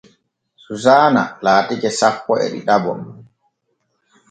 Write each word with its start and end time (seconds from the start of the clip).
Suusana 0.63 1.23
laatake 1.43 1.89
sappo 1.99 2.33
e 2.43 2.45
ɗiɗaɓo. 2.53 2.91